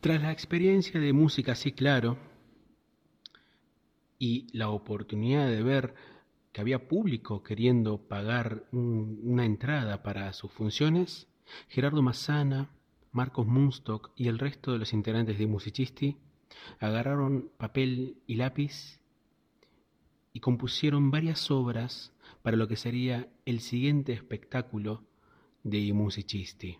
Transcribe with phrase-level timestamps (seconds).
[0.00, 2.16] Tras la experiencia de música así claro
[4.18, 5.94] y la oportunidad de ver
[6.52, 11.28] que había público queriendo pagar una entrada para sus funciones,
[11.68, 12.70] Gerardo Massana,
[13.12, 16.16] Marcos Munstock y el resto de los integrantes de Musicisti
[16.78, 19.00] agarraron papel y lápiz
[20.32, 25.04] y compusieron varias obras para lo que sería el siguiente espectáculo
[25.62, 26.78] de Musicisti.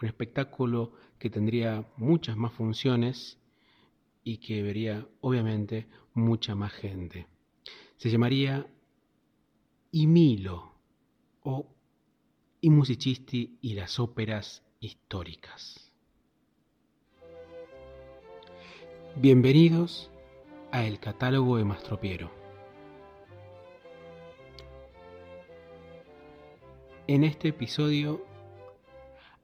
[0.00, 3.38] Un espectáculo que tendría muchas más funciones
[4.22, 7.26] y que vería obviamente mucha más gente.
[7.96, 8.66] Se llamaría
[9.92, 10.72] I Milo
[11.42, 11.66] o
[12.60, 15.92] I Musicisti y las óperas históricas.
[19.16, 20.10] Bienvenidos
[20.72, 22.30] a El Catálogo de Mastropiero.
[27.06, 28.26] En este episodio,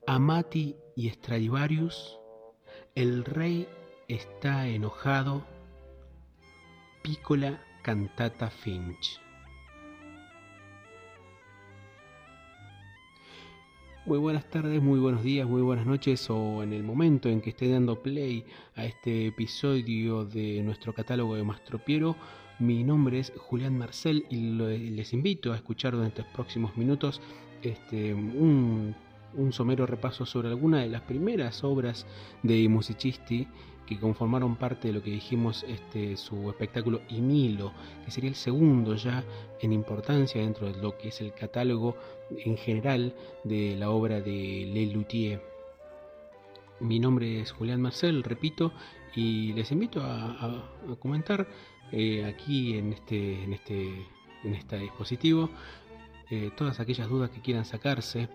[0.07, 2.19] Amati y Stradivarius,
[2.97, 3.69] el rey
[4.09, 5.45] está enojado,
[7.03, 9.21] Pícola Cantata Finch.
[14.05, 17.51] Muy buenas tardes, muy buenos días, muy buenas noches o en el momento en que
[17.51, 18.45] esté dando play
[18.75, 22.17] a este episodio de nuestro catálogo de Mastropiero.
[22.59, 24.37] Mi nombre es Julián Marcel y
[24.91, 27.21] les invito a escuchar durante los próximos minutos
[27.63, 28.97] este, un,
[29.51, 32.07] somero repaso sobre algunas de las primeras obras
[32.43, 33.49] de Musicisti
[33.87, 37.73] que conformaron parte de lo que dijimos este, su espectáculo Imilo,
[38.05, 39.25] que sería el segundo ya
[39.61, 41.97] en importancia dentro de lo que es el catálogo
[42.31, 45.43] en general de la obra de Le Luthier.
[46.81, 48.73] Mi nombre es Julián Marcel, repito,
[49.15, 50.65] y les invito a,
[50.99, 51.47] comentar
[51.93, 54.07] eh, aquí en este, en este,
[54.45, 55.51] en este dispositivo
[56.31, 58.31] eh, todas aquellas dudas que quieran sacarse.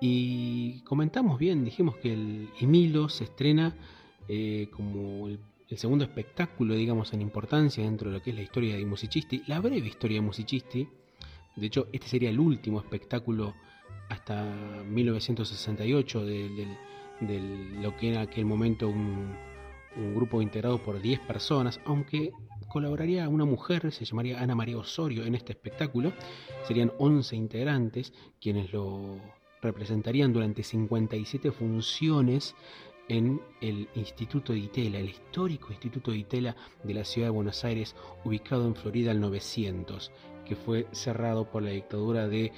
[0.00, 3.74] Y comentamos bien, dijimos que el Imilo se estrena
[4.28, 5.38] eh, como el,
[5.76, 9.60] segundo espectáculo, digamos, en importancia dentro de lo que es la historia de Musicisti, la
[9.60, 10.88] breve historia de Musicisti.
[11.56, 13.54] De hecho, este sería el último espectáculo
[14.08, 16.76] hasta 1968 de,
[17.80, 19.34] lo que en aquel momento un,
[19.96, 22.30] un grupo integrado por 10 personas, aunque
[22.68, 26.12] colaboraría una mujer, se llamaría Ana María Osorio en este espectáculo.
[26.66, 29.18] Serían 11 integrantes quienes lo
[29.64, 32.54] representarían durante 57 funciones
[33.08, 37.64] en el Instituto de Itela, el histórico Instituto de Itela de la ciudad de Buenos
[37.64, 40.12] Aires, ubicado en Florida al 900,
[40.44, 42.52] que fue cerrado por la dictadura de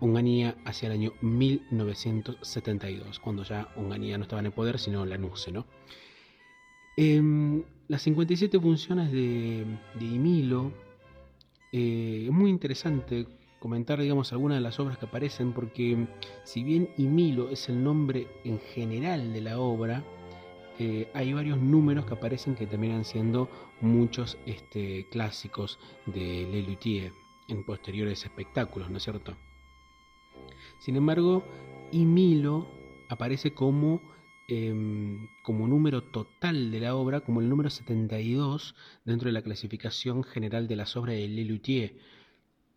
[0.00, 5.18] Onganía hacia el año 1972, cuando ya Onganía no estaba en el poder, sino la
[5.18, 5.66] NUCE, ¿no?
[6.96, 9.64] Em, las 57 funciones de,
[9.98, 10.72] de Imilo,
[11.72, 13.26] eh, muy interesante
[13.62, 16.08] comentar, digamos, algunas de las obras que aparecen, porque
[16.42, 20.02] si bien Imilo es el nombre en general de la obra,
[20.80, 23.48] eh, hay varios números que aparecen que terminan siendo
[23.80, 27.12] muchos este, clásicos de Lelutier
[27.46, 29.36] en posteriores espectáculos, ¿no es cierto?
[30.80, 31.44] Sin embargo,
[31.92, 32.66] Imilo
[33.10, 34.02] aparece como,
[34.48, 38.74] em, como número total de la obra, como el número 72
[39.04, 41.94] dentro de la clasificación general de las obras de Lelutier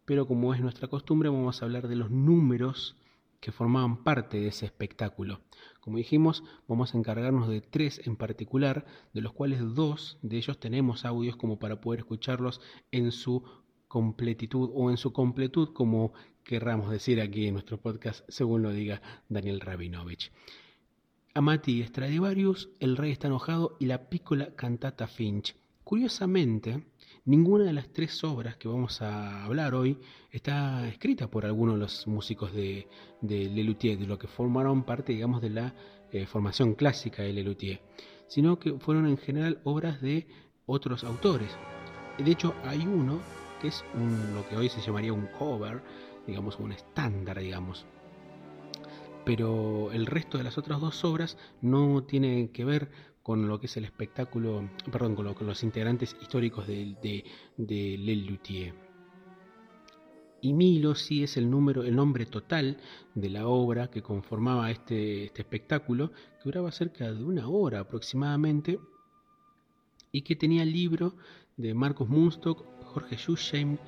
[0.05, 2.95] pero como es nuestra costumbre vamos a hablar de los números
[3.39, 5.41] que formaban parte de ese espectáculo.
[5.79, 10.59] Como dijimos, vamos a encargarnos de tres en particular, de los cuales dos de ellos
[10.59, 12.59] tenemos audios como para poder escucharlos
[12.91, 13.43] en su
[13.87, 19.01] completitud o en su completud, como querramos decir aquí en nuestro podcast, según lo diga
[19.29, 20.31] Daniel Rabinovich.
[21.33, 25.55] Amati Stradivarius, El Rey está enojado y la Pícola Cantata Finch.
[25.83, 26.83] Curiosamente,
[27.27, 29.97] Ninguna de las tres obras que vamos a hablar hoy
[30.29, 32.87] está escrita por alguno de los músicos de,
[33.19, 35.73] de Lelutier, de lo que formaron parte, digamos, de la
[36.11, 37.81] eh, formación clásica de Lelutier,
[38.27, 40.27] sino que fueron en general obras de
[40.67, 41.49] otros autores.
[42.19, 43.19] De hecho, hay uno
[43.59, 43.83] que es
[44.35, 45.81] lo que hoy se llamaría un cover,
[46.27, 47.87] digamos, un estándar, digamos.
[49.25, 52.91] Pero el resto de las otras dos obras no tienen que ver
[53.25, 57.23] con lo que es el espectáculo, perdón, con, los integrantes históricos de, de,
[57.57, 58.75] de Luthier.
[60.41, 62.77] Y Milo sí es el número, el nombre total
[63.15, 68.77] de la obra que conformaba este, este espectáculo, que duraba cerca de una hora aproximadamente,
[70.11, 71.15] y que tenía el libro
[71.57, 73.79] de Marcos Munstock, Jorge Schussheim,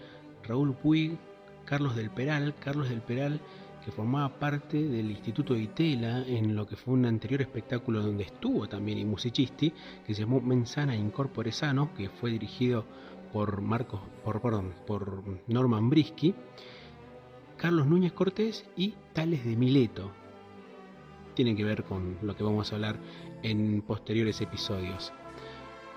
[0.41, 1.15] Raúl Puig,
[1.63, 3.39] Carlos del Peral, Carlos del Peral
[3.87, 8.25] que formaba parte del Instituto de Itela en lo que fue un anterior espectáculo donde
[8.25, 9.71] estuvo también y musicisti,
[10.05, 12.83] que se llamó Mensana Incorpore Sano, que fue dirigido
[13.31, 16.35] por Marcos, por, perdón, por Norman Brisky,
[17.55, 20.11] Carlos Núñez Cortés y Tales de Mileto.
[21.33, 22.99] tiene que ver con lo que vamos a hablar
[23.41, 25.13] en posteriores episodios.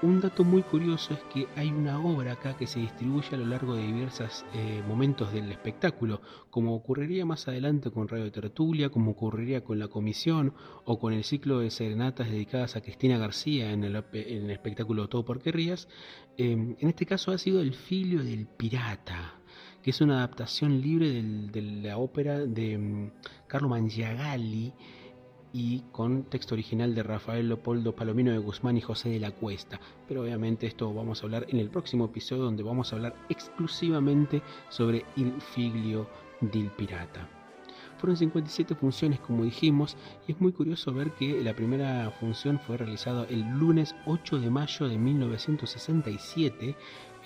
[0.02, 3.44] Un dato muy curioso es que hay una obra acá que se distribuye a lo
[3.44, 9.11] largo de diversos eh, momentos del espectáculo, como ocurriría más adelante con Radio Tertulia, como
[9.11, 10.55] ocurriría con la comisión
[10.87, 15.43] o con el ciclo de serenatas dedicadas a Cristina García en el, espectáculo Todo por
[15.43, 15.87] Querrías.
[16.38, 19.35] Em, en este caso ha sido El Filio del Pirata,
[19.82, 23.11] que es una adaptación libre de la ópera de um,
[23.46, 24.73] Carlo Mangiagalli
[25.52, 29.81] y con texto original de Rafael Leopoldo Palomino de Guzmán y José de la Cuesta.
[30.06, 34.43] Pero obviamente esto vamos a hablar en el próximo episodio donde vamos a hablar exclusivamente
[34.69, 36.08] sobre Il Figlio
[36.41, 37.29] del Pirata.
[37.99, 42.79] Fueron 57 funciones como dijimos y es muy curioso ver que la primera función fue
[42.79, 46.76] realizada el lunes 8 de mayo de 1967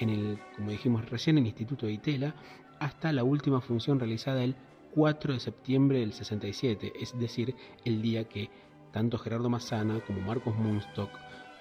[0.00, 2.34] en el, como dijimos recién, en el Instituto de Itela
[2.80, 4.56] hasta la última función realizada el
[4.94, 7.54] 4 de septiembre del 67, es decir,
[7.84, 8.48] el día que
[8.92, 11.10] tanto Gerardo Massana como Marcos Munstock,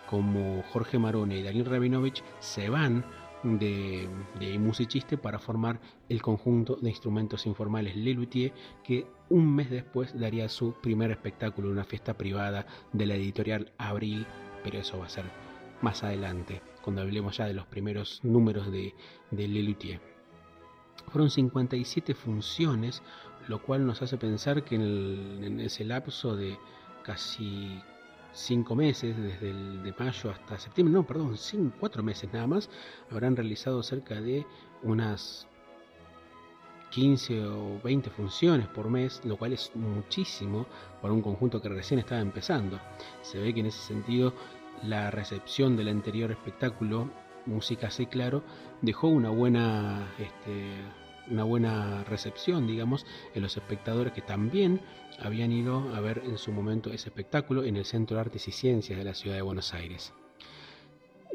[0.07, 3.03] como Jorge Marone y Daniel Rabinovich se van
[3.41, 4.07] de,
[4.39, 8.53] de musiciste para formar el conjunto de instrumentos informales Lelutier,
[8.83, 13.71] que un mes después daría su primer espectáculo en una fiesta privada de la editorial
[13.79, 14.27] Abril,
[14.63, 15.25] pero eso va a ser
[15.81, 18.93] más adelante, cuando hablemos ya de los primeros números de,
[19.31, 20.12] de Lelutier.
[21.11, 23.01] Fueron 57 funciones,
[23.47, 26.57] lo cual nos hace pensar que en, ese lapso de
[27.03, 27.79] casi
[28.33, 31.35] 5 meses, desde el de mayo hasta septiembre, no, perdón,
[31.79, 32.69] 4 meses nada más,
[33.11, 34.45] habrán realizado cerca de
[34.81, 35.47] unas
[36.93, 40.67] 15 o 20 funciones por mes, lo cual es muchísimo
[41.01, 42.79] para un conjunto que recién estaba empezando.
[43.21, 44.33] Se ve que en ese sentido
[44.83, 47.09] la recepción del anterior espectáculo
[47.45, 48.43] música así claro,
[48.81, 50.75] dejó una buena, este,
[51.29, 54.81] una buena recepción, digamos, en los espectadores que también
[55.19, 58.51] habían ido a ver en su momento ese espectáculo en el Centro de Artes y
[58.51, 60.13] Ciencias de la ciudad de Buenos Aires.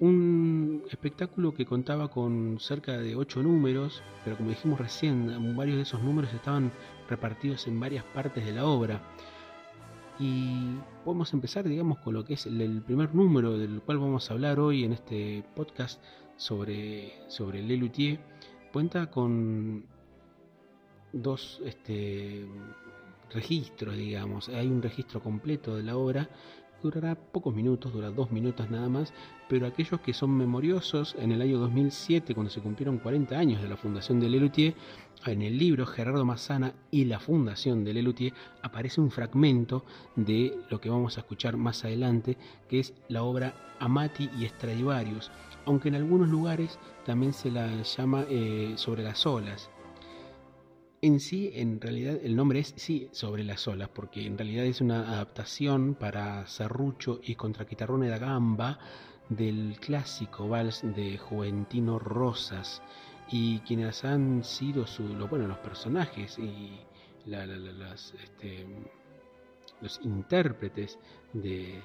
[0.01, 5.83] Un espectáculo que contaba con cerca de ocho números, pero como dijimos recién, varios de
[5.83, 6.71] esos números estaban
[7.09, 9.03] repartidos en varias partes de la obra.
[10.19, 14.35] Y podemos empezar, digamos, con lo que es el, primer número del cual vamos a
[14.35, 16.03] hablar hoy en este podcast
[16.37, 18.19] sobre, sobre Lelutier.
[18.73, 19.87] Cuenta con
[21.12, 22.47] dos este,
[23.31, 24.49] registros, digamos.
[24.49, 26.29] Hay un registro completo de la obra
[26.83, 29.13] durará pocos minutos, dura dos minutos nada más,
[29.49, 33.69] pero aquellos que son memoriosos, en el año 2007, cuando se cumplieron 40 años de
[33.69, 34.75] la fundación de Lelutier,
[35.27, 38.33] en el libro Gerardo Massana y la fundación de Lelutier
[38.63, 39.85] aparece un fragmento
[40.17, 42.37] de lo que vamos a escuchar más adelante,
[42.69, 45.31] que es la obra Amati y Stradivarius,
[45.67, 49.71] aunque en algunos lugares también se la llama eh, sobre las olas.
[51.00, 54.81] En sí, en realidad, el nombre es sí sobre las olas, porque en realidad es
[54.81, 58.81] una adaptación para serrucho y contraquitarrone da gamba
[59.29, 62.83] del clásico vals de Juventino Rosas.
[63.31, 66.81] Y quienes han sido su, bueno, los personajes y
[68.25, 68.67] este,
[69.81, 70.99] los intérpretes
[71.33, 71.81] de,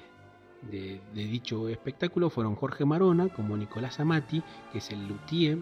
[0.72, 5.60] de, dicho espectáculo fueron Jorge Marona como Nicolás Amati, que es el luthier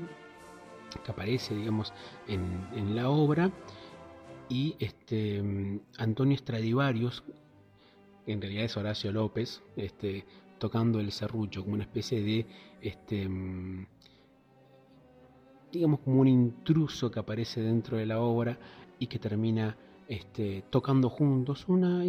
[1.00, 1.94] que aparece, digamos,
[2.28, 3.52] en, la obra,
[4.50, 7.24] y este, Antonio Stradivarius,
[8.26, 10.26] que en realidad es Horacio López, este,
[10.60, 12.46] tocando el serrucho, como una especie de,
[12.82, 13.30] este,
[15.72, 18.60] digamos, como un intruso que aparece dentro de la obra
[19.00, 22.04] y que termina este, tocando juntos una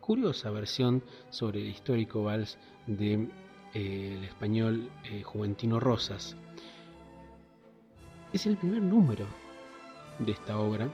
[0.00, 3.28] curiosa versión sobre el histórico vals de
[3.74, 6.36] eh, el español eh, Juventino Rosas
[8.32, 9.26] es el primer número
[10.18, 10.88] de esta obra.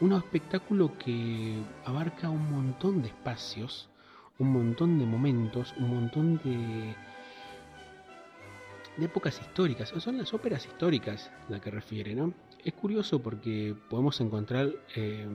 [0.00, 3.88] Un espectáculo que abarca un montón de espacios,
[4.38, 6.94] un montón de momentos, un montón de,
[8.96, 9.92] de épocas históricas.
[9.98, 12.32] Son las óperas históricas la que refiere, ¿no?
[12.64, 15.26] Es curioso porque podemos encontrar eh,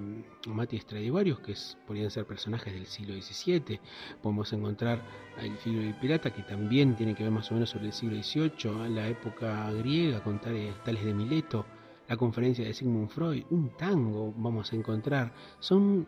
[0.48, 1.54] Mati Stradivarius, que
[1.86, 3.80] podrían ser personajes del siglo XVII,
[4.22, 5.04] podemos encontrar
[5.40, 8.22] el Filo del Pirata, que también tiene que ver más o menos sobre el siglo
[8.22, 11.66] XVIII, la época griega, con tales, de Mileto,
[12.08, 15.32] la conferencia de Sigmund Freud, un tango vamos a encontrar.
[15.60, 16.08] Son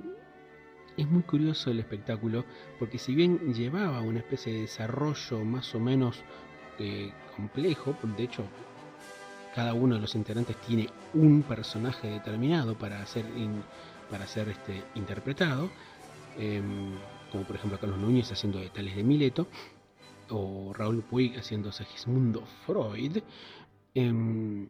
[0.98, 2.43] es muy curioso el espectáculo
[2.77, 6.22] porque si bien llevaba una especie de desarrollo más o menos
[6.79, 8.43] eh, complejo, de hecho
[9.53, 13.25] cada uno de los integrantes tiene un personaje determinado para ser,
[14.09, 15.69] para ser este, interpretado,
[16.38, 16.95] em,
[17.31, 19.47] como por ejemplo Carlos Núñez haciendo de Tales de Mileto,
[20.29, 23.17] o Raúl Puig haciendo Segismundo Freud.
[23.93, 24.69] Em,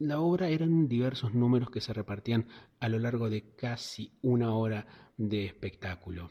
[0.00, 2.48] la obra eran diversos números que se repartían
[2.80, 4.86] a lo largo de casi una hora
[5.16, 6.30] de espectáculo.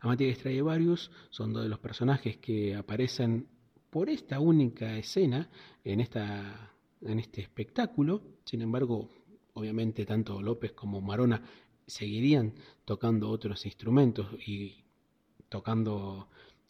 [0.00, 3.48] Amati Stradivarius son dos de los personajes que aparecen
[3.90, 5.50] por esta única escena
[5.82, 8.22] en, esta, en este espectáculo.
[8.44, 9.08] Sin embargo,
[9.54, 11.42] obviamente tanto López como Marona
[11.86, 14.84] seguirían tocando otros instrumentos y
[15.48, 16.28] tocando,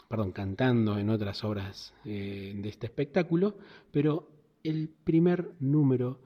[0.09, 3.59] perdón, cantando en otras obras eh, de este espectáculo,
[3.91, 4.31] pero
[4.63, 6.21] el primer número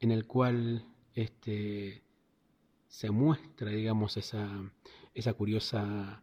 [0.00, 2.02] en el cual este,
[2.86, 4.72] se muestra, digamos, esa,
[5.14, 6.22] esa curiosa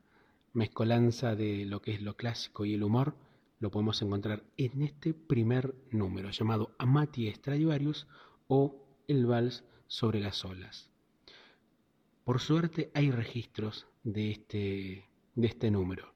[0.55, 3.15] mezcolanza de lo que es lo clásico y el humor,
[3.59, 8.07] lo podemos encontrar en este primer número llamado Amati Stradivarius
[8.47, 10.89] o El Vals sobre las olas.
[12.23, 16.13] Por suerte hay registros de este, de este número.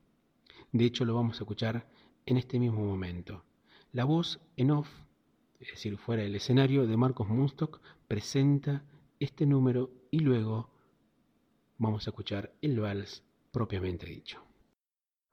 [0.72, 1.90] De hecho lo vamos a escuchar
[2.26, 3.44] en este mismo momento.
[3.92, 4.90] La voz en off,
[5.60, 8.86] es decir, fuera del escenario, de Marcos Munstock presenta
[9.20, 10.70] este número y luego
[11.78, 14.44] vamos a escuchar el vals propiamente dicho.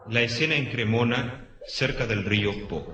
[0.09, 2.87] La escena en Cremona, cerca del río Po.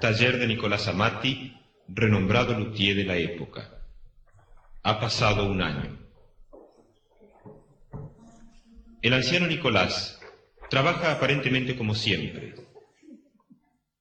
[0.00, 1.56] Taller de Nicolás Amati,
[1.88, 3.82] renombrado luthier de la época.
[4.82, 5.98] Ha pasado un año.
[9.02, 10.20] El anciano Nicolás
[10.68, 12.54] trabaja aparentemente como siempre.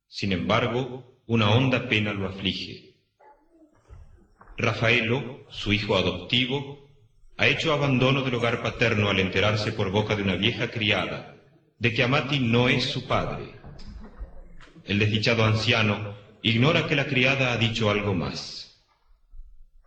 [0.08, 2.96] Sin embargo, una honda pena lo aflige.
[4.58, 6.85] Rafaelo, su hijo adoptivo,
[7.38, 11.36] ha hecho abandono del hogar paterno al enterarse por boca de una vieja criada
[11.78, 13.56] de que Amati no es su padre.
[14.86, 18.86] El desdichado anciano ignora que la criada ha dicho algo más,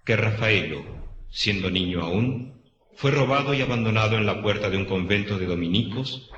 [0.05, 0.85] que Rafaelo,
[1.31, 2.63] siendo niño aún,
[2.95, 6.31] fue robado y abandonado en la puerta de un convento de dominicos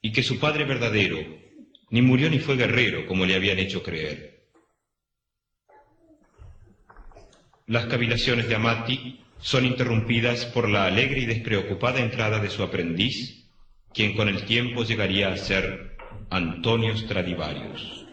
[0.00, 1.18] y que su padre verdadero
[1.90, 4.48] ni murió ni fue guerrero como le habían hecho creer.
[7.66, 13.48] Las cavilaciones de Amati son interrumpidas por la alegre y despreocupada entrada de su aprendiz,
[13.92, 15.96] quien con el tiempo llegaría a ser
[16.30, 18.05] Antonio Stradivarius.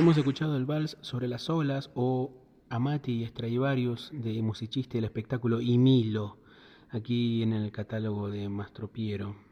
[0.00, 2.32] Hemos escuchado el vals sobre las olas o
[2.70, 6.38] Amati y Stradivarius de musicista del espectáculo y Milo,
[6.88, 9.49] aquí en el catálogo de Mastropiero.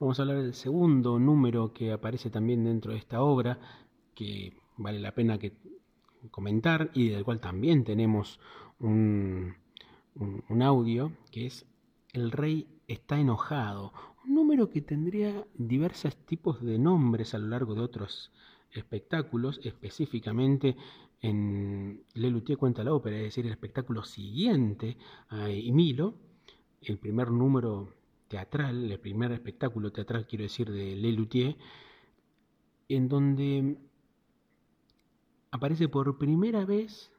[0.00, 3.58] Vamos a hablar del segundo número que aparece también dentro de esta obra,
[4.14, 5.52] que vale la pena que
[6.30, 8.40] comentar y del cual también tenemos
[8.78, 9.54] un,
[10.62, 11.66] audio, que es
[12.14, 13.92] El rey está enojado,
[14.24, 18.32] un número que tendría diversos tipos de nombres a lo largo de otros
[18.72, 20.76] espectáculos, específicamente
[21.20, 24.96] en Le cuenta la ópera, es decir, el espectáculo siguiente
[25.28, 26.14] a Emilo,
[26.80, 27.99] el primer número
[28.30, 31.56] teatral, el primer espectáculo teatral, quiero decir, de Le
[32.88, 33.76] en donde
[35.50, 37.10] aparece por primera vez,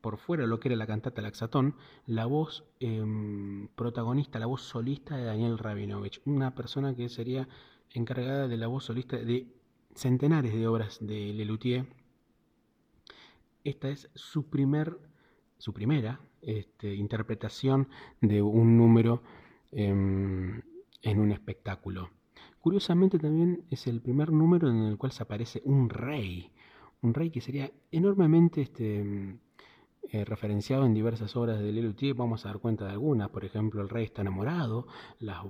[0.00, 4.62] por fuera de lo que era la cantata Laxatón, la voz em, protagonista, la voz
[4.62, 7.48] solista de Daniel Rabinovich, una persona que sería
[7.94, 9.46] encargada de la voz solista de
[9.94, 11.86] centenares de obras de Lelutier.
[13.62, 14.98] Esta es su, primer,
[15.58, 17.88] su primera este, interpretación
[18.20, 19.22] de un número
[19.76, 20.62] en
[21.04, 22.10] un espectáculo.
[22.60, 26.50] Curiosamente también es el primer número en el cual se aparece un rey,
[27.02, 29.38] un rey que sería enormemente este,
[30.12, 33.82] eh, referenciado en diversas obras de Lelutier, vamos a dar cuenta de algunas, por ejemplo,
[33.82, 34.86] El rey está enamorado,
[35.18, 35.44] las,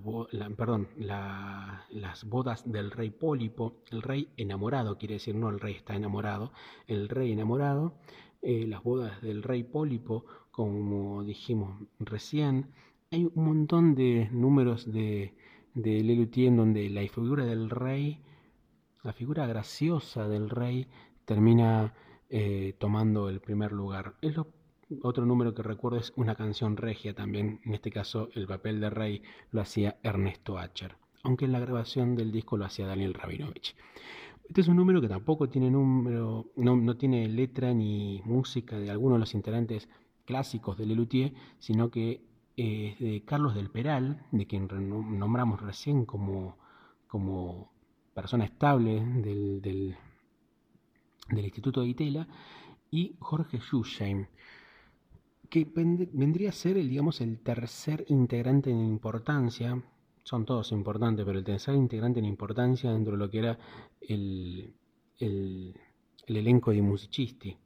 [0.57, 5.95] perdón, las bodas del rey Pólipo, el rey enamorado, quiere decir no el rey está
[5.95, 6.53] enamorado,
[6.87, 7.95] el rey enamorado,
[8.43, 12.73] eh, las bodas del rey Pólipo, como dijimos recién,
[13.11, 15.35] hay un montón de números de,
[15.75, 18.21] de Lelutier en donde la figura del rey,
[19.03, 20.89] la figura graciosa del rey,
[21.25, 21.95] termina
[22.31, 24.15] eh, tomando el primer lugar.
[24.23, 24.37] Es
[25.03, 28.91] otro número que recuerdo es una canción regia también, en este caso el papel de
[28.91, 33.77] rey lo hacía Ernesto Acher, aunque en la grabación del disco lo hacía Daniel Rabinovich.
[34.49, 39.17] Este es un número que tampoco tiene número, no, tiene letra ni música de alguno
[39.17, 39.89] de los integrantes
[40.25, 42.21] clásicos de Lelutier, sino que
[42.57, 44.69] es de Carlos del Peral, de quien
[45.19, 46.57] nombramos recién como,
[47.07, 47.71] como
[48.15, 49.95] persona estable del, del
[51.45, 52.29] Instituto de Itela,
[52.91, 54.27] y Jorge Schussheim,
[55.51, 59.83] que vendría a ser el, digamos, el tercer integrante en importancia,
[60.23, 63.59] son todos importantes, pero el tercer integrante en importancia dentro de lo que era
[64.01, 64.75] el,
[65.19, 65.75] el,
[66.27, 67.57] elenco de musicisti.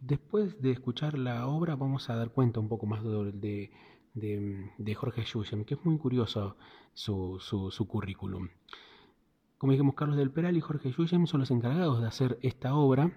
[0.00, 3.70] Después de escuchar la obra vamos a dar cuenta un poco más de,
[4.14, 6.56] de, Jorge Schussheim, que es muy curioso
[6.94, 8.48] su, su, currículum.
[9.58, 13.12] Como dijimos, Carlos del Peral y Jorge Yuyem son los encargados de hacer esta obra,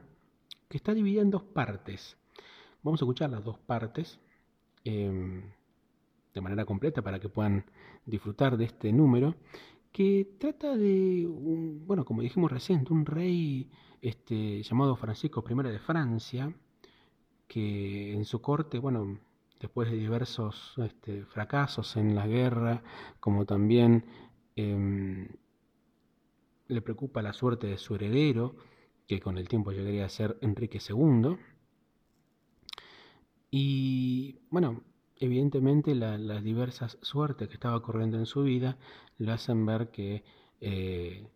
[0.70, 2.18] que está dividida en dos partes.
[2.82, 4.20] Vamos a escuchar las dos partes
[4.84, 5.44] em,
[6.34, 7.64] de manera completa para que puedan
[8.08, 9.36] disfrutar de este número,
[9.92, 13.70] que trata de, un, bueno, como dijimos recién, un rey
[14.02, 16.56] este, llamado Francisco I de Francia,
[17.52, 19.20] que en su corte, bueno,
[19.60, 22.82] después de diversos este, fracasos en la guerra,
[23.20, 24.06] como también
[24.56, 25.28] em,
[26.70, 28.56] le preocupa la suerte de su heredero,
[29.06, 31.36] que con el tiempo llegaría a ser Enrique II.
[33.50, 34.82] Y bueno,
[35.18, 38.78] evidentemente las diversas suertes que estaba corriendo en su vida
[39.18, 40.24] le hacen ver que
[40.62, 41.28] eh,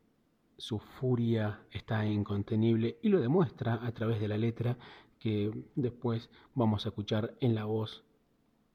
[0.57, 4.77] su furia está incontenible y lo demuestra a través de la letra
[5.25, 8.03] que después vamos a escuchar en la voz,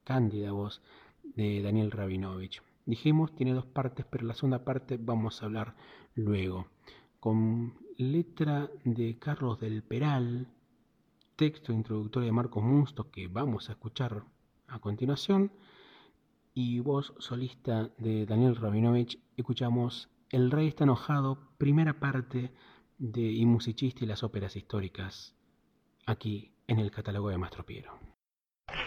[0.02, 0.82] cándida voz,
[1.22, 2.60] de Daniel Rabinovich.
[2.86, 5.76] Dijimos, tiene dos partes, pero la segunda parte vamos a hablar
[6.16, 6.66] luego.
[7.20, 10.48] Con letra de Carlos del Peral,
[11.36, 14.24] texto introductorio de Marcos Musto que vamos a escuchar
[14.66, 15.52] a continuación,
[16.52, 22.50] y voz solista de Daniel Rabinovich, escuchamos El Rey está enojado, primera parte
[22.98, 25.36] de Y musicista y las óperas históricas,
[26.10, 27.98] aquí en el catálogo de Mastro Piero.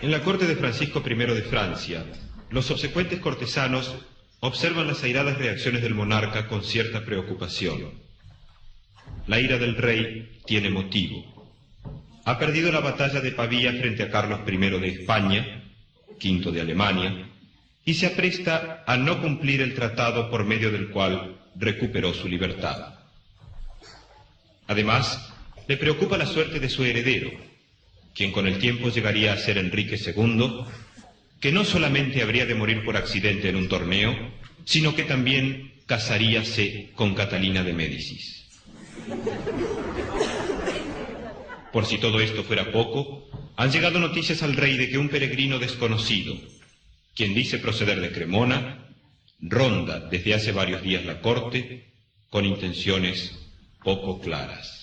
[0.01, 2.05] En la corte de Francisco I de Francia,
[2.49, 3.95] los subsecuentes cortesanos
[4.39, 7.93] observan las airadas reacciones del monarca con cierta preocupación.
[9.27, 11.51] La ira del rey tiene motivo.
[12.25, 15.63] Ha perdido la batalla de Pavía frente a Carlos I de España,
[16.21, 17.29] V de Alemania,
[17.85, 22.99] y se apresta a no cumplir el tratado por medio del cual recuperó su libertad.
[24.67, 25.32] Además,
[25.67, 27.31] le preocupa la suerte de su heredero,
[28.13, 30.65] quien con el tiempo llegaría a ser Enrique II
[31.43, 34.15] que no solamente habría de morir por accidente en un torneo,
[34.63, 38.45] sino que también casaríase con Catalina de Médicis.
[41.73, 45.59] Por si todo esto fuera poco, han llegado noticias al rey de que un peregrino
[45.59, 46.33] desconocido,
[47.13, 48.87] quien dice proceder de Cremona,
[49.41, 51.91] ronda desde hace varios días la corte
[52.29, 53.37] con intenciones
[53.83, 54.82] poco claras.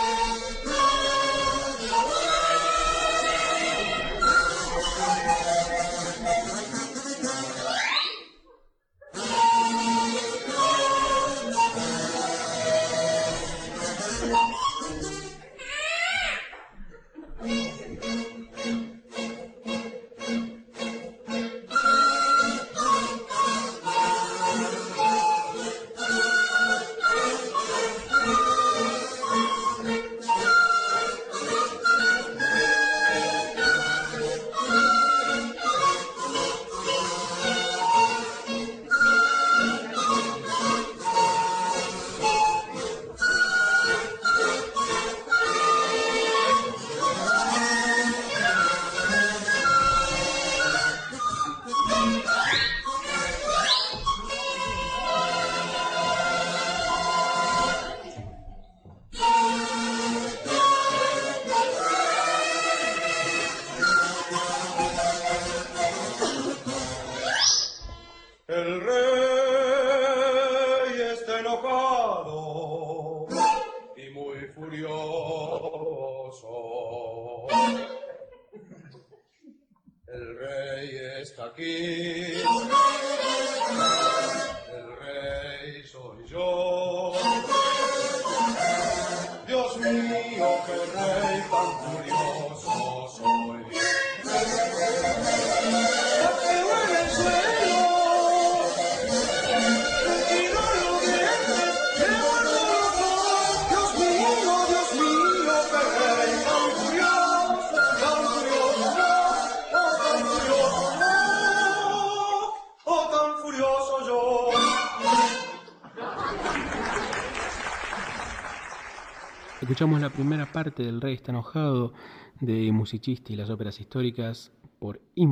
[119.71, 121.93] Escuchamos la primera parte del Rey está enojado
[122.41, 125.25] de Musicisti y las óperas históricas por I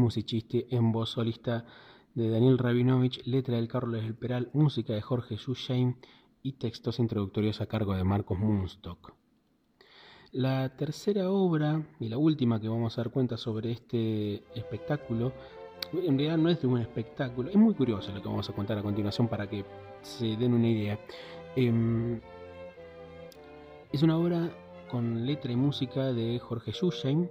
[0.69, 1.65] en voz solista
[2.15, 5.95] de Daniel Rabinovich, letra del Carlos del Peral, música de Jorge Susheim
[6.41, 9.13] y textos introductorios a cargo de Marcos Munstock.
[10.31, 15.33] La tercera obra y la última que vamos a dar cuenta sobre este espectáculo,
[15.91, 18.77] en realidad no es de un espectáculo, es muy curioso lo que vamos a contar
[18.77, 19.65] a continuación para que
[20.01, 20.97] se den una idea.
[21.57, 22.21] Em,
[23.91, 24.51] es una obra
[24.89, 27.27] con letra y música de Jorge Susheim,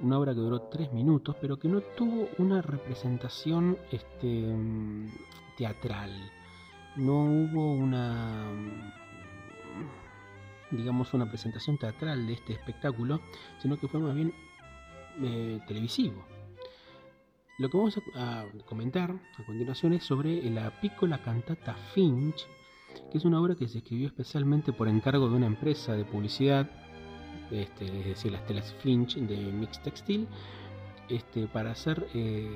[0.00, 5.08] una obra que duró tres minutos, pero que no tuvo una representación este, mm,
[5.56, 6.10] teatral.
[6.96, 8.50] No hubo una,
[10.70, 13.20] mm, digamos, una presentación teatral de este espectáculo,
[13.60, 14.32] sino que fue más bien
[15.20, 16.24] eh, televisivo.
[17.58, 22.46] Lo que vamos a, a comentar a continuación es sobre la Piccola Cantata Finch,
[23.10, 26.70] que es una obra que se escribió especialmente por encargo de una empresa de publicidad,
[27.50, 30.26] este, es decir, las telas Finch de Mix Textil,
[31.08, 32.48] este, para ser eh,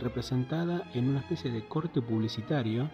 [0.00, 2.88] representada en una especie de corte publicitario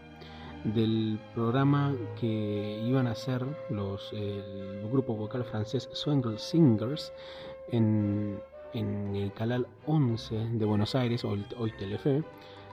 [0.65, 7.13] del programa que iban a hacer los, el grupo vocal francés Swingle Singers
[7.73, 8.41] en,
[8.73, 12.23] el canal 11 de Buenos Aires, hoy Telefe,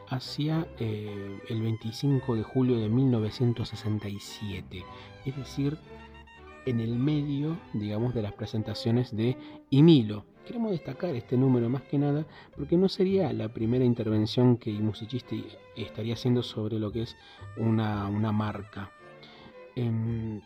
[0.10, 4.86] hacia eh, el 25 de julio de 1967,
[5.26, 5.78] es decir,
[6.66, 9.38] en el medio, digamos, de las presentaciones de
[9.70, 10.26] Imilo.
[10.46, 14.92] Queremos destacar este número más que nada porque no sería la primera intervención que el
[15.76, 17.18] estaría haciendo sobre lo que es
[17.58, 18.92] una, una marca.
[19.76, 20.42] Em,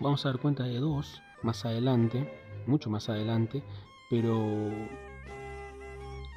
[0.00, 2.30] vamos a dar cuenta de dos más adelante,
[2.66, 3.62] mucho más adelante,
[4.10, 4.70] pero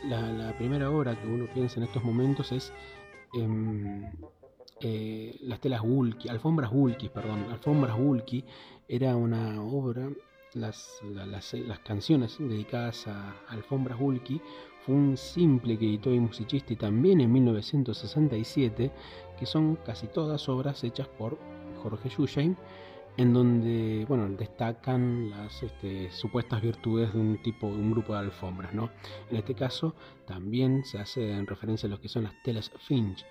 [0.07, 2.71] la, primera obra que uno piensa en estos momentos es
[3.33, 4.03] em,
[4.81, 7.97] eh, las telas Wulki, alfombras Wulki, perdón, alfombras
[8.87, 10.09] era una obra,
[10.53, 14.41] las, las, canciones dedicadas a alfombras Wulki
[14.85, 18.91] fue un simple que y musicisti también en 1967,
[19.39, 21.37] que son casi todas obras hechas por
[21.81, 22.55] Jorge Schusheim,
[23.17, 28.73] en donde bueno, destacan las este, supuestas virtudes de un tipo, un grupo de alfombras.
[28.73, 28.89] ¿no?
[29.29, 33.25] En este caso también se hace en referencia a lo que son las telas Finch.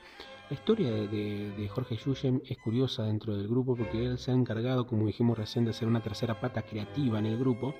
[0.50, 4.86] La historia de, Jorge Yushem es curiosa dentro del grupo porque él se ha encargado,
[4.86, 7.74] como dijimos recién, de ser una tercera pata creativa en el grupo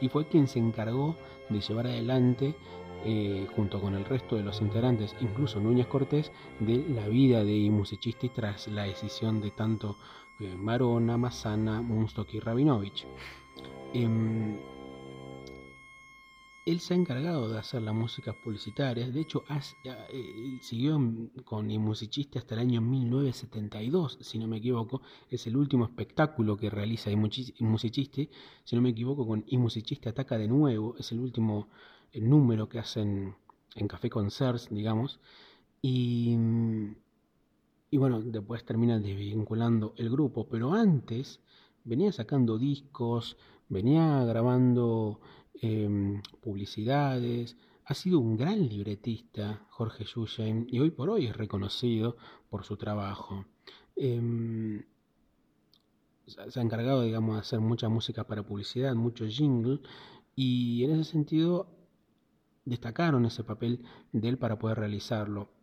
[0.00, 1.16] y fue quien se encargó
[1.50, 2.54] de llevar adelante
[3.04, 7.68] eh, junto con el resto de los integrantes, incluso Núñez Cortés, de la vida de
[7.68, 9.96] Musicisti tras la decisión de tanto
[10.40, 13.06] eh, Marona, Massana, Munstock y Rabinovich.
[13.92, 14.60] Eh,
[16.66, 19.44] él se ha encargado de hacer las músicas publicitarias, de hecho
[20.10, 20.98] eh, siguió
[21.44, 26.56] con I Musicisti hasta el año 1972, si no me equivoco, es el último espectáculo
[26.56, 28.30] que realiza I Musicisti,
[28.64, 31.68] si no me equivoco con I Musicisti Ataca de nuevo, es el último
[32.12, 33.36] el número que hacen
[33.74, 35.20] en Café Concerts, digamos,
[35.82, 36.34] y,
[37.94, 41.38] y bueno, después terminan desvinculando el grupo, pero antes
[41.84, 43.36] venía sacando discos,
[43.68, 45.20] venía grabando
[45.62, 52.16] eh, publicidades, ha sido un gran libretista Jorge Yusheim y hoy por hoy es reconocido
[52.50, 53.44] por su trabajo.
[53.94, 54.84] Eh,
[56.26, 59.78] se ha encargado, digamos, de hacer mucha música para publicidad, mucho jingle,
[60.34, 61.68] y en ese sentido
[62.64, 65.53] destacaron ese papel de él para poder realizarlo.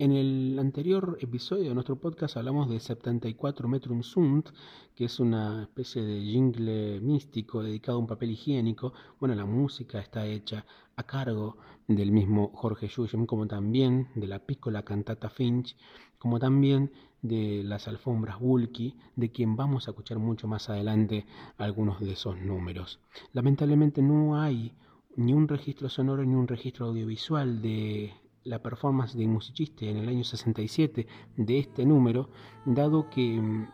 [0.00, 4.48] En el anterior episodio de nuestro podcast hablamos de 74 Metrum Sunt,
[4.94, 8.94] que es una especie de jingle místico dedicado a un papel higiénico.
[9.18, 10.64] Bueno, la música está hecha
[10.96, 15.76] a cargo del mismo Jorge Yushem, como también de la Piccola Cantata Finch,
[16.18, 21.26] como también de las alfombras Wulki, de quien vamos a escuchar mucho más adelante
[21.58, 23.00] algunos de esos números.
[23.34, 24.72] Lamentablemente no hay
[25.16, 30.08] ni un registro sonoro ni un registro audiovisual de la performance de Musicisti en el
[30.08, 32.30] año 67 de este número,
[32.64, 33.68] dado que en,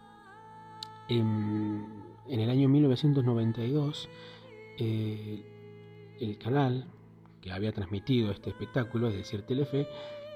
[1.09, 4.09] en el año 1992
[4.79, 5.45] eh,
[6.21, 6.87] el canal
[7.41, 9.87] que había transmitido este espectáculo, es decir, Telefe,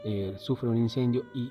[0.05, 1.51] eh, sufre un incendio y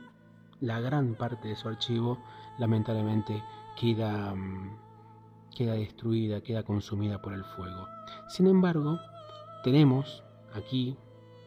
[0.62, 2.18] la gran parte de su archivo
[2.58, 3.44] lamentablemente
[3.80, 4.78] queda, mm,
[5.56, 7.88] queda destruida, queda consumida por el fuego.
[8.28, 9.00] Sin embargo,
[9.64, 10.98] tenemos aquí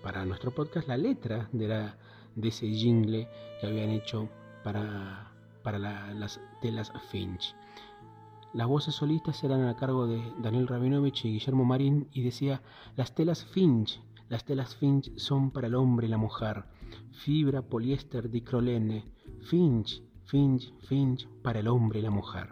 [0.02, 1.96] para nuestro podcast la letra de, la,
[2.34, 3.28] de ese jingle
[3.60, 4.28] que habían hecho
[4.64, 7.54] para, para la- las telas Finch.
[8.52, 12.60] Las voces solistas eran a cargo de Daniel Rabinovich y Guillermo Marín y decía,
[12.96, 16.64] las telas Finch, las telas Finch son para el hombre y la mujer,
[17.12, 19.04] fibra, poliéster, dicrolene,
[19.40, 22.50] Finch, Finch, Finch para el hombre y la mujer.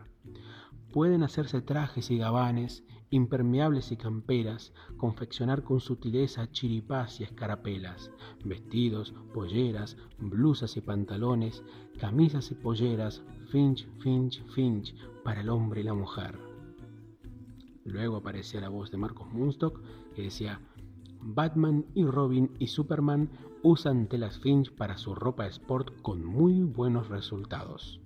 [0.93, 8.11] Pueden hacerse trajes y gabanes, impermeables y camperas, confeccionar con sutileza chiripás y escarapelas,
[8.45, 11.63] vestidos, polleras, blusas y pantalones,
[11.99, 14.95] camisas y polleras, Finch, Finch, Finch,
[15.25, 16.39] para el hombre y la mujer.
[17.85, 19.81] Luego aparecía la voz de Marcos Munstock
[20.15, 20.61] que decía,
[21.21, 23.31] Batman y Robin y Superman
[23.63, 28.01] usan telas Finch para su ropa sport con muy buenos resultados.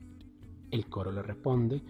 [0.70, 1.82] El coro le responde,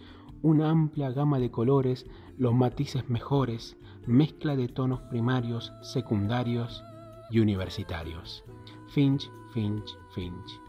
[0.45, 2.05] una amplia gama de colores,
[2.37, 6.85] los matices mejores, mezcla de tonos primarios, secundarios
[7.31, 8.45] y universitarios.
[8.89, 10.61] Finch, Finch, Finch.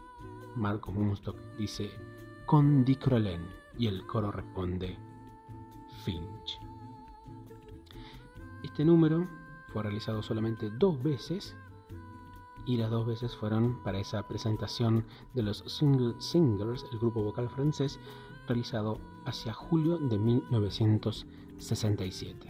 [0.56, 1.90] Marco Munstock dice,
[2.46, 3.46] con Dicrolen,
[3.78, 4.96] y el coro responde,
[6.04, 6.58] Finch.
[8.62, 9.28] Este número
[9.74, 11.54] fue realizado solamente dos veces
[12.64, 17.50] y las dos veces fueron para esa presentación de los Single Singers, el grupo vocal
[17.50, 18.00] francés,
[18.46, 22.48] realizado hacia julio de 1967.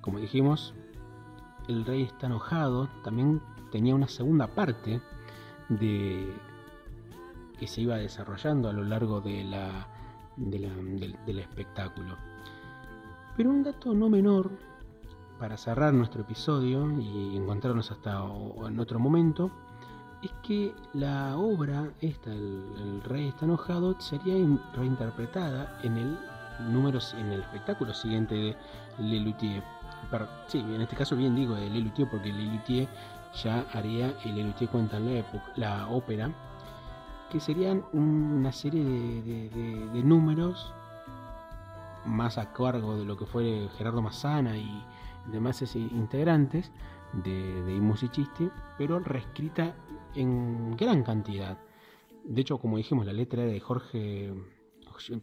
[0.00, 0.74] Como dijimos,
[1.68, 5.00] El Rey está enojado también tenía una segunda parte
[5.68, 6.32] de
[7.58, 9.88] que se iba desarrollando a lo largo de la,
[10.36, 10.74] de la-
[11.26, 12.16] del, espectáculo.
[13.36, 14.50] Pero un dato no menor
[15.38, 18.20] para cerrar nuestro episodio y encontrarnos hasta
[18.66, 19.50] en otro momento
[20.22, 26.18] es que la obra esta, el, rey está enojado, sería in- reinterpretada en el
[26.72, 28.56] número en el espectáculo siguiente de
[28.98, 29.62] Lelutier.
[30.10, 32.88] Pero, sí, en este caso bien digo de Lelutier porque Lelutier
[33.42, 36.30] ya haría el Lelutier cuenta en la, época, la ópera,
[37.30, 40.72] que serían una serie de, números
[42.06, 44.82] más a cargo de lo que fue Gerardo Massana y
[45.26, 46.72] demás integrantes
[47.12, 49.74] de, de y Chiste, pero reescrita
[50.14, 51.58] en gran cantidad.
[52.24, 54.34] De hecho, como dijimos, la letra de Jorge,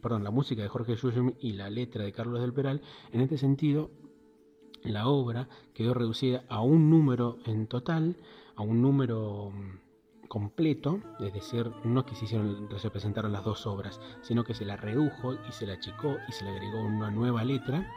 [0.02, 3.38] perdón, la música de Jorge Yuyum y la letra de Carlos del Peral, en este
[3.38, 3.90] sentido,
[4.82, 8.16] la obra quedó reducida a un número en total,
[8.54, 13.66] a un número mm, completo, es decir, no que se hicieron, se presentaron las dos
[13.66, 17.10] obras, sino que se la redujo y se la achicó y se le agregó una
[17.10, 17.92] nueva letra,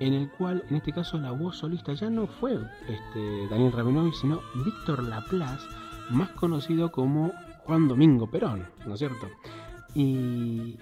[0.00, 2.54] en el cual, en este caso, la voz solista ya no fue
[2.88, 5.64] este, Daniel Rabinovich, sino Víctor Laplace,
[6.10, 7.32] más conocido como
[7.64, 9.28] Juan Domingo Perón, ¿no es cierto?
[9.94, 10.78] Y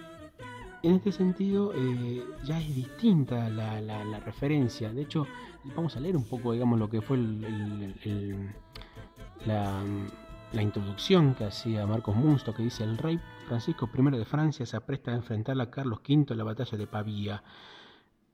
[0.83, 4.93] en este sentido eh, ya es distinta la, la- referencia.
[4.93, 5.27] De hecho,
[5.75, 7.19] vamos a leer un poco, digamos, lo que fue
[9.47, 9.83] la,
[10.53, 14.77] la introducción que hacía Marcos Munsto, que dice, el rey Francisco I de Francia se
[14.77, 17.43] apresta a enfrentar a Carlos V en la batalla de Pavía.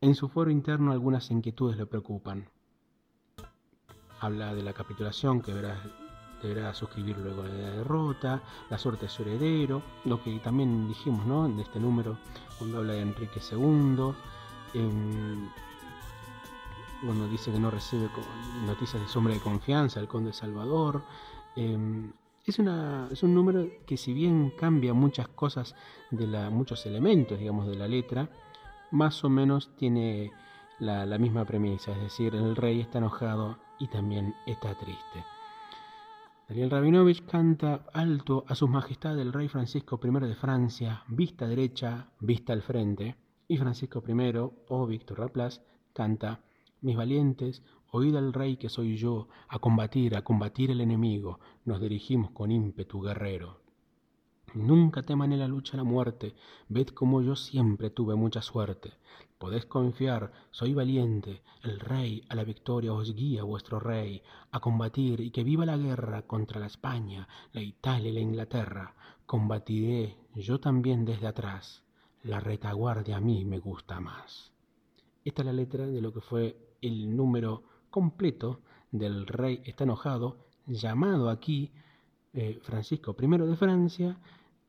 [0.05, 2.47] En su foro interno algunas inquietudes le preocupan.
[4.21, 9.23] Habla de la capitulación que deberá, suscribir luego de la derrota, la suerte de su
[9.23, 11.47] heredero, lo que también dijimos ¿no?
[11.47, 12.19] en este número
[12.59, 14.13] cuando habla de Enrique II,
[17.01, 18.11] cuando dice que no recibe
[18.67, 21.03] noticias de su hombre de confianza, el conde Salvador.
[21.57, 22.13] em,
[22.45, 25.75] es, una, es un número que si bien cambia muchas cosas,
[26.11, 28.29] de la, muchos elementos digamos, de la letra,
[28.95, 30.31] más o menos tiene
[30.79, 35.25] la, misma premisa, es decir, el rey está enojado y también está triste.
[36.49, 42.09] Daniel Rabinovich canta alto a su majestad el rey Francisco I de Francia, vista derecha,
[42.21, 43.17] vista al frente,
[43.49, 44.15] y Francisco I
[44.69, 45.61] o Víctor Laplace
[45.93, 46.45] canta
[46.81, 51.81] Mis valientes, oíd al rey que soy yo, a combatir, a combatir el enemigo, nos
[51.81, 53.64] dirigimos con ímpetu guerrero.
[54.55, 56.37] Nunca teman en la lucha la muerte,
[56.69, 58.93] ved como yo siempre tuve mucha suerte.
[59.37, 65.21] Podés confiar, soy valiente, el rey a la victoria os guía vuestro rey, a combatir
[65.21, 68.95] y que viva la guerra contra la España, la Italia y la Inglaterra.
[69.27, 71.83] Combatiré yo también desde atrás,
[72.23, 74.53] la retaguardia a mí me gusta más.
[75.25, 78.61] Esta es la letra de lo que fue el número completo
[78.93, 80.37] del rey está enojado,
[80.67, 81.73] llamado aquí
[82.33, 84.17] eh, Francisco I de Francia,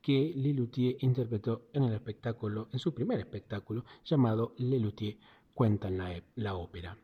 [0.06, 5.16] que Lelutier interpretó en el espectáculo, en su primer espectáculo, llamado Lelutier
[5.52, 6.96] Cuentan la, la ópera.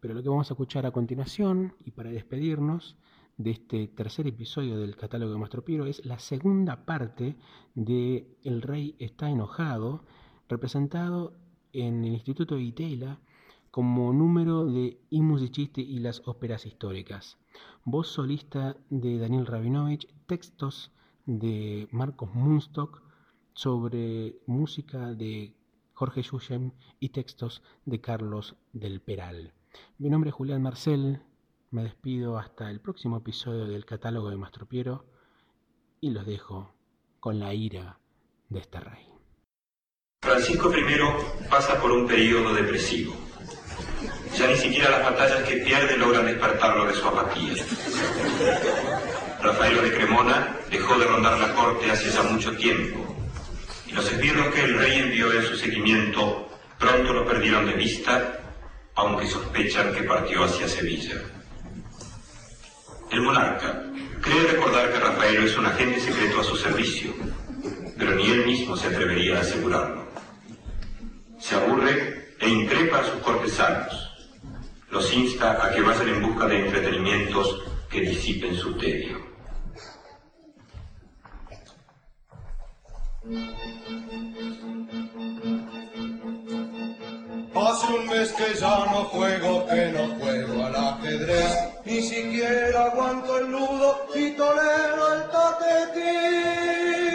[0.00, 2.96] Pero lo que vamos a escuchar a continuación, y para despedirnos
[3.36, 7.36] de este tercer episodio del catálogo de Mastro Piero, es la segunda parte
[7.74, 10.06] de El Rey está enojado,
[10.48, 11.34] representado
[11.74, 13.20] en el Instituto de Itela
[13.70, 17.36] como número de I Musicisti y las óperas históricas.
[17.84, 20.90] Voz solista de Daniel Rabinovich, textos
[21.26, 23.02] de Marcos Munstock
[23.52, 25.54] sobre música de
[25.92, 29.52] Jorge Yushem y textos de Carlos del Peral.
[29.98, 31.20] Mi nombre es Julián Marcel,
[31.70, 35.04] me despido hasta el próximo episodio del catálogo de Mastropiero
[36.00, 36.74] y los dejo
[37.18, 37.98] con la ira
[38.48, 39.06] de este rey.
[40.22, 43.14] Francisco I pasa por un periodo depresivo.
[44.36, 47.54] Ya ni siquiera las batallas que pierde logran despertarlo de su apatía.
[49.46, 53.16] Rafaelo de Cremona dejó de rondar la corte hace ya mucho tiempo,
[53.86, 56.48] y los esbirros que el rey envió en su seguimiento
[56.80, 58.40] pronto lo perdieron de vista,
[58.96, 61.22] aunque sospechan que partió hacia Sevilla.
[63.12, 63.84] El monarca
[64.20, 67.14] cree recordar que Rafaelo es un agente secreto a su servicio,
[67.96, 70.06] pero ni él mismo se atrevería a asegurarlo.
[71.38, 74.10] Se aburre e increpa a sus cortesanos.
[74.90, 79.35] Los insta a que vayan en busca de entretenimientos que disipen su tedio.
[87.56, 93.38] Hace un mes que ya no juego, que no juego al ajedrez, ni siquiera aguanto
[93.38, 97.05] el nudo y tolero el tatetí.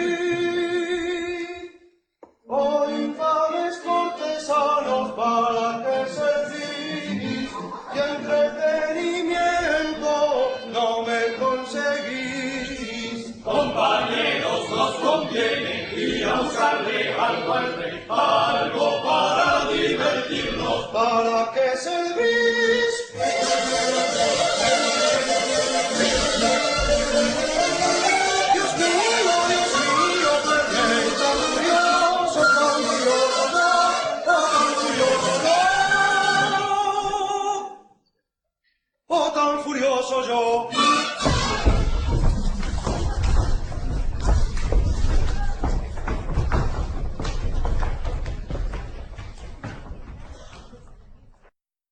[16.56, 20.86] Algo al rey, algo para divertirnos.
[20.88, 21.50] ¿Para
[34.80, 35.52] furioso, no?
[39.08, 40.91] Oh, tan furioso yo.